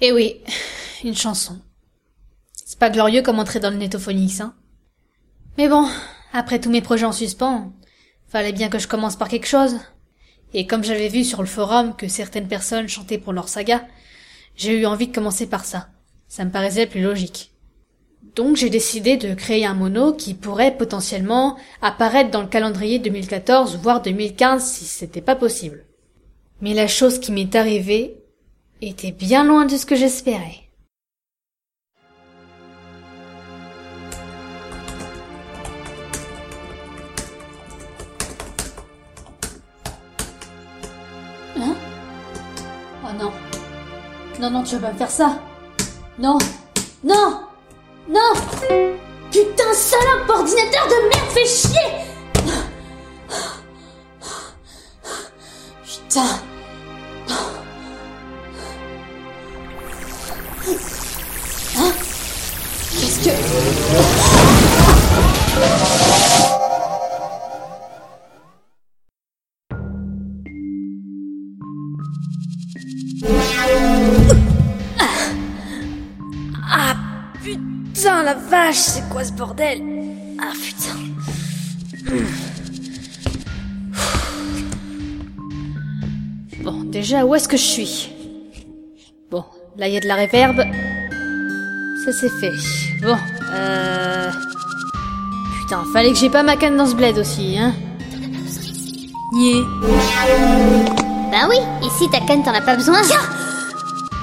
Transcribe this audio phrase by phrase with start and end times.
[0.00, 0.40] Eh oui,
[1.04, 1.58] une chanson.
[2.64, 4.54] C'est pas glorieux comme entrer dans le Netophonix, hein.
[5.56, 5.88] Mais bon,
[6.32, 7.72] après tous mes projets en suspens,
[8.28, 9.76] fallait bien que je commence par quelque chose.
[10.54, 13.84] Et comme j'avais vu sur le forum que certaines personnes chantaient pour leur saga,
[14.54, 15.88] j'ai eu envie de commencer par ça.
[16.28, 17.52] Ça me paraissait plus logique.
[18.36, 23.78] Donc j'ai décidé de créer un mono qui pourrait potentiellement apparaître dans le calendrier 2014
[23.78, 25.84] voire 2015 si c'était pas possible.
[26.60, 28.22] Mais la chose qui m'est arrivée
[28.80, 30.60] était bien loin de ce que j'espérais.
[41.56, 41.74] Hein?
[43.04, 43.32] Oh non.
[44.40, 45.38] Non, non, tu vas pas me faire ça.
[46.18, 46.38] Non.
[47.04, 47.42] Non
[48.08, 48.32] Non
[49.30, 51.78] Putain, salope ordinateur de merde, fais chier
[55.84, 56.47] Putain.
[77.56, 79.82] Putain la vache, c'est quoi ce bordel
[80.40, 80.98] Ah putain.
[86.62, 88.10] Bon, déjà où est-ce que je suis
[89.30, 89.44] Bon,
[89.76, 90.62] là il y a de la réverbe.
[92.04, 92.52] Ça c'est fait.
[93.02, 93.16] Bon,
[93.52, 94.30] euh...
[95.60, 97.74] Putain, fallait que j'ai pas ma canne dans ce bled aussi, hein
[99.34, 99.62] Nier.
[101.30, 103.00] Bah oui, ici ta canne t'en as pas besoin.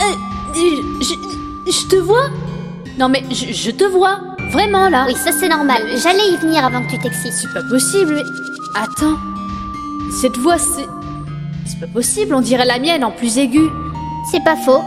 [0.00, 0.12] Euh,
[0.54, 1.14] je,
[1.70, 2.30] je te vois
[2.98, 4.18] Non mais je, je te vois,
[4.52, 5.04] vraiment là.
[5.06, 5.82] Oui, ça c'est normal.
[6.02, 7.32] J'allais y venir avant que tu t'excites.
[7.32, 8.14] C'est pas possible.
[8.14, 9.16] mais- Attends.
[10.20, 10.86] Cette voix, c'est.
[11.66, 13.70] C'est pas possible, on dirait la mienne en plus aiguë.
[14.30, 14.82] C'est pas faux.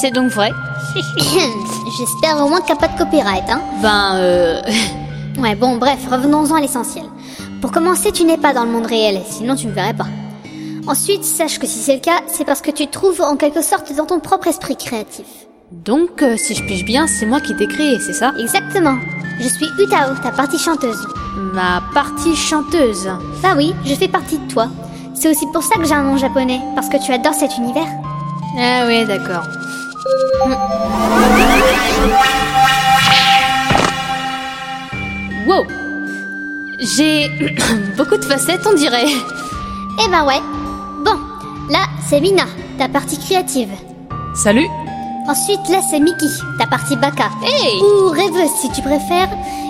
[0.00, 0.52] C'est donc vrai
[1.98, 3.60] J'espère au moins qu'il n'y a pas de copyright, hein.
[3.82, 4.62] Ben, euh.
[5.38, 7.04] Ouais, bon, bref, revenons-en à l'essentiel.
[7.60, 10.06] Pour commencer, tu n'es pas dans le monde réel, sinon tu me verrais pas.
[10.86, 13.62] Ensuite, sache que si c'est le cas, c'est parce que tu te trouves en quelque
[13.62, 15.26] sorte dans ton propre esprit créatif.
[15.72, 18.32] Donc, euh, si je pige bien, c'est moi qui t'ai créé, c'est ça?
[18.38, 18.98] Exactement.
[19.38, 21.06] Je suis Utao, ta partie chanteuse.
[21.54, 23.08] Ma partie chanteuse.
[23.40, 24.68] Bah oui, je fais partie de toi.
[25.14, 27.86] C'est aussi pour ça que j'ai un nom japonais, parce que tu adores cet univers.
[28.58, 29.44] Ah ouais, d'accord.
[35.46, 35.66] Wow
[36.80, 37.28] J'ai
[37.96, 39.06] beaucoup de facettes, on dirait.
[40.04, 40.40] Eh ben ouais.
[41.04, 41.16] Bon,
[41.70, 42.44] là, c'est Mina,
[42.76, 43.70] ta partie créative.
[44.34, 44.66] Salut
[45.30, 46.26] Ensuite, là, c'est Miki,
[46.58, 47.30] ta partie baka.
[47.44, 49.28] Hey Ou rêveuse, si tu préfères.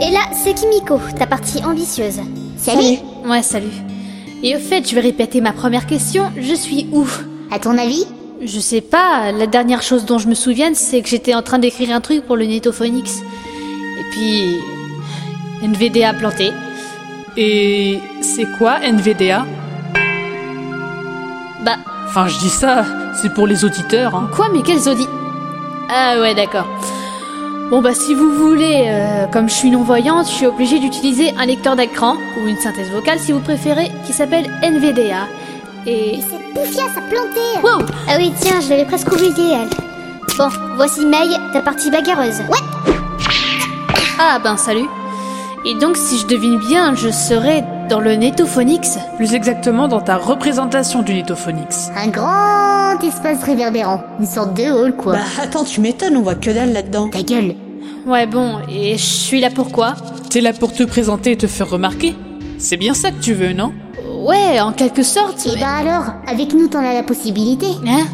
[0.00, 2.20] Et là, c'est Kimiko, ta partie ambitieuse.
[2.56, 2.96] Salut.
[3.26, 3.66] Ouais, salut.
[4.42, 6.32] Et au fait, je vais répéter ma première question.
[6.38, 7.06] Je suis où?
[7.50, 8.06] À ton avis?
[8.42, 11.58] Je sais pas, la dernière chose dont je me souvienne, c'est que j'étais en train
[11.58, 13.20] d'écrire un truc pour le Netophonix.
[13.20, 14.56] Et puis...
[15.62, 16.50] NVDA planté.
[17.36, 19.44] Et c'est quoi NVDA
[21.62, 21.76] Bah,
[22.08, 22.86] Enfin, je dis ça,
[23.20, 24.30] c'est pour les auditeurs, hein.
[24.34, 25.08] quoi, mais quels audits
[25.94, 26.64] Ah ouais, d'accord.
[27.68, 31.44] Bon bah si vous voulez, euh, comme je suis non-voyante, je suis obligée d'utiliser un
[31.44, 35.28] lecteur d'écran, ou une synthèse vocale si vous préférez, qui s'appelle NVDA.
[35.86, 36.20] Et...
[36.30, 39.68] C'est Poufia, ça planté Wow Ah oui, tiens, je l'avais presque oublié, elle.
[40.38, 42.40] Bon, voici Mei, ta partie bagarreuse.
[42.40, 42.58] Ouais
[44.18, 44.88] Ah ben salut
[45.66, 50.16] Et donc si je devine bien, je serai dans le Netophonix Plus exactement dans ta
[50.16, 51.90] représentation du Netophonix.
[51.96, 54.02] Un grand espace réverbérant.
[54.20, 55.14] Une sorte de hall, quoi.
[55.14, 57.08] Bah attends, tu m'étonnes, on voit que dalle là-dedans.
[57.08, 57.54] Ta gueule.
[58.06, 59.94] Ouais bon, et je suis là pourquoi
[60.30, 62.14] T'es là pour te présenter et te faire remarquer
[62.58, 63.72] C'est bien ça que tu veux, non?
[64.22, 65.46] Ouais, en quelque sorte.
[65.46, 67.66] Et mais- bah alors, avec nous, t'en as la possibilité.
[67.86, 68.04] Hein?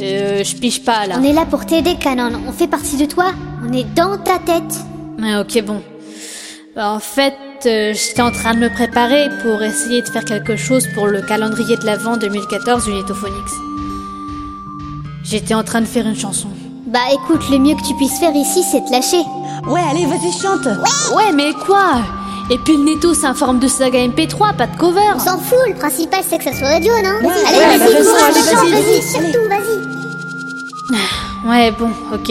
[0.00, 1.16] Euh, je pige pas là.
[1.20, 2.30] On est là pour t'aider, Canon.
[2.48, 3.26] On fait partie de toi.
[3.66, 4.80] On est dans ta tête.
[5.22, 5.80] Ah, ok, bon.
[6.74, 7.34] Bah, en fait,
[7.66, 11.20] euh, j'étais en train de me préparer pour essayer de faire quelque chose pour le
[11.22, 13.52] calendrier de l'Avent 2014 du Netophonix.
[15.22, 16.48] J'étais en train de faire une chanson.
[16.86, 19.22] Bah écoute, le mieux que tu puisses faire ici, c'est te lâcher.
[19.66, 20.66] Ouais, allez, vas-y, chante
[21.16, 22.02] Ouais, mais quoi?
[22.50, 25.00] Et puis le Netto, c'est un forme de saga MP3, pas de cover.
[25.14, 27.26] On s'en fout, le principal c'est que ça soit radio, non?
[27.26, 29.02] Ouais, Allez, ouais, vas-y, bah, courage, vas-y, chante, vas-y, vas-y, vas-y.
[29.02, 29.78] surtout, vas-y.
[31.48, 32.30] Ouais, bon, ok.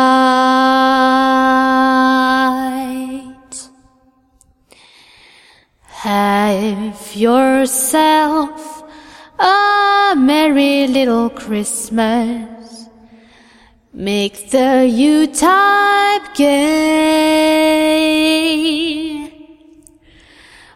[7.71, 8.83] Yourself
[9.39, 12.89] a merry little Christmas.
[13.93, 16.51] Make the Yuletide gay.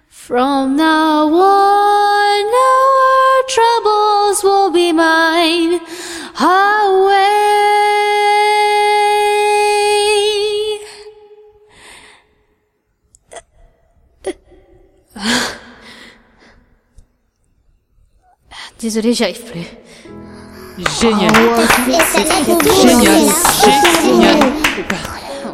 [0.07, 1.94] From now on,
[18.85, 19.65] Désolée, j'y arrive plus.
[21.01, 21.31] Génial.
[22.45, 23.23] Beaucoup, Génial.
[24.03, 24.37] Génial.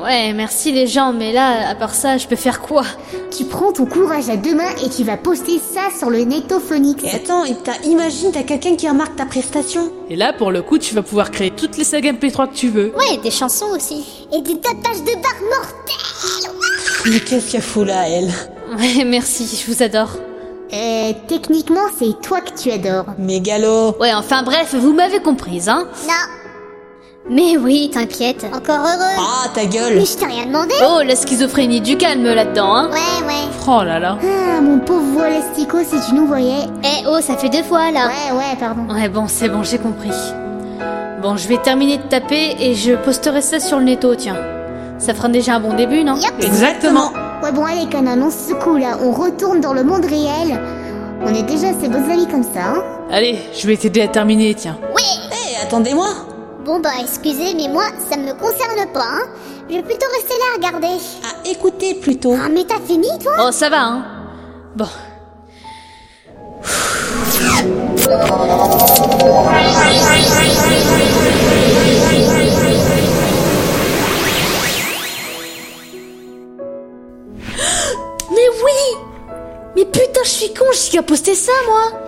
[0.04, 2.84] Ouais, merci les gens, mais là, à part ça, je peux faire quoi?
[3.34, 7.02] Tu prends ton courage à deux mains et tu vas poster ça sur le Netophonix.
[7.06, 9.90] Et attends, et t'as- imagine, t'as quelqu'un qui remarque ta prestation.
[10.10, 12.68] Et là, pour le coup, tu vas pouvoir créer toutes les sagas MP3 que tu
[12.68, 12.92] veux.
[12.98, 14.04] Ouais, des chansons aussi.
[14.36, 16.52] Et des tapages de barres mortelles
[17.06, 18.30] Mais qu'est-ce qu'elle fout là, elle?
[18.78, 20.10] Ouais, merci, je vous adore.
[20.74, 23.06] Euh, techniquement, c'est toi que tu adores.
[23.18, 23.96] Mégalo.
[24.00, 26.14] Ouais, enfin bref, vous m'avez comprise, hein Non.
[27.30, 28.46] Mais oui, t'inquiète.
[28.54, 29.16] Encore heureux.
[29.20, 29.96] Ah, ta gueule.
[29.98, 33.44] Mais je t'ai rien demandé Oh, la schizophrénie du calme là-dedans, hein Ouais, ouais.
[33.68, 34.18] Oh là là.
[34.22, 36.66] Ah, mon pauvre voix elastico, si tu nous voyais.
[36.84, 38.08] Eh oh, ça fait deux fois là.
[38.08, 38.92] Ouais, ouais, pardon.
[38.94, 40.10] Ouais, bon, c'est bon, j'ai compris.
[41.22, 44.38] Bon, je vais terminer de taper et je posterai ça sur le netto, tiens.
[44.98, 46.16] Ça fera déjà un bon début, non?
[46.16, 46.34] Yep.
[46.44, 47.12] Exactement.
[47.44, 48.98] Ouais, bon, allez, Canon, on se secoue là.
[49.02, 50.60] On retourne dans le monde réel.
[51.26, 54.54] On est déjà assez beaux amis comme ça, hein Allez, je vais t'aider à terminer,
[54.56, 54.78] tiens.
[54.98, 56.08] Eh, attendez-moi.
[56.66, 59.28] Bon bah excusez, mais moi, ça me concerne pas, hein.
[59.70, 60.88] Je vais plutôt rester là à regarder.
[61.24, 62.36] À écouter plutôt.
[62.38, 63.34] Ah mais t'as fini toi?
[63.48, 64.06] Oh, ça va, hein
[64.76, 64.86] Bon.
[79.82, 82.00] Mais putain, je suis con, j'y ai posté ça, moi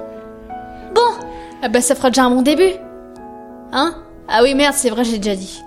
[0.93, 1.25] Bon,
[1.63, 2.73] ah bah ça fera déjà un bon début.
[3.71, 3.95] Hein?
[4.27, 5.59] Ah oui, merde, c'est vrai, j'ai déjà dit.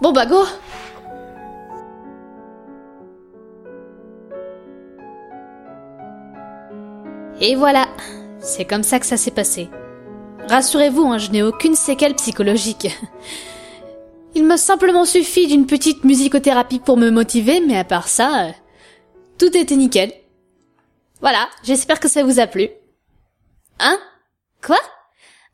[0.00, 0.44] Bon bah go
[7.40, 7.88] Et voilà,
[8.38, 9.70] c'est comme ça que ça s'est passé.
[10.48, 12.96] Rassurez-vous, hein, je n'ai aucune séquelle psychologique.
[14.36, 18.50] Il m'a simplement suffi d'une petite musicothérapie pour me motiver, mais à part ça, euh,
[19.38, 20.12] tout était nickel.
[21.20, 22.68] Voilà, j'espère que ça vous a plu.
[23.78, 23.98] Hein?
[24.64, 24.78] Quoi?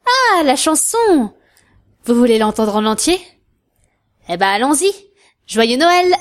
[0.06, 1.34] Ah, la chanson!
[2.04, 3.20] Vous voulez l'entendre en entier?
[4.28, 4.92] Eh ben allons-y.
[5.46, 6.14] Joyeux Noël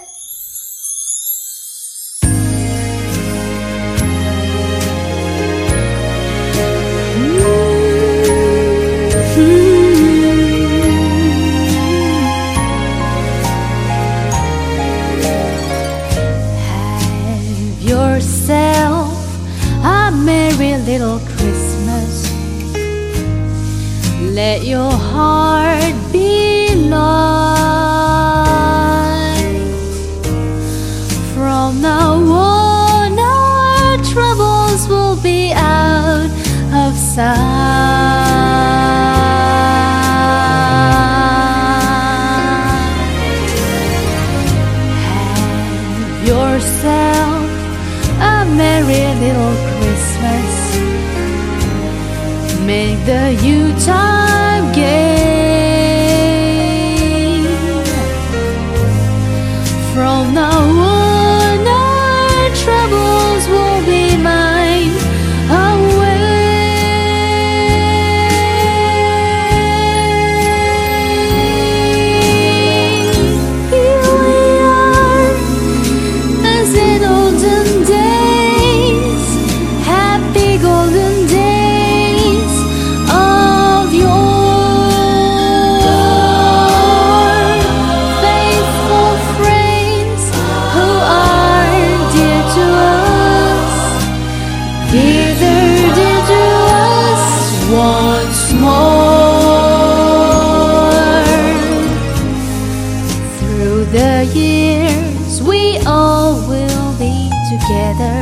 [104.35, 108.17] years we all will be together.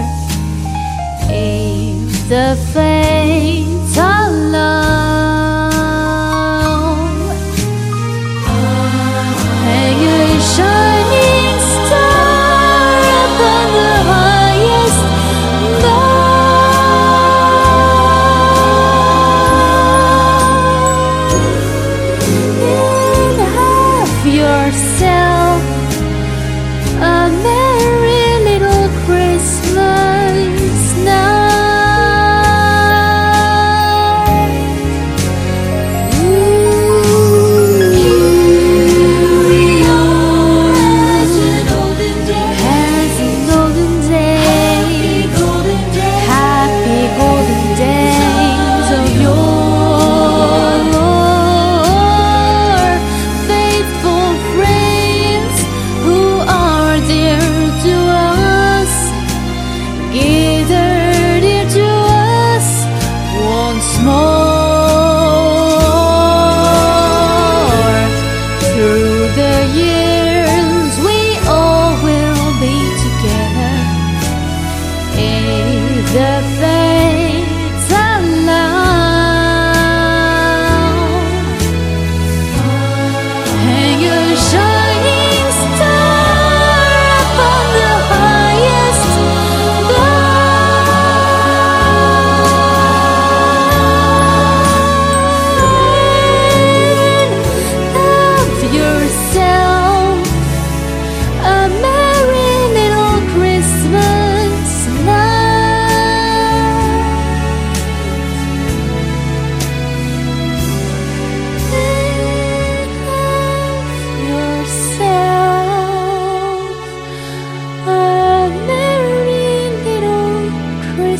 [1.29, 3.23] If the fate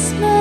[0.04, 0.33] Smile.